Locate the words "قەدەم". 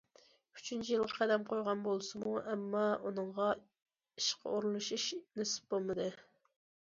1.17-1.43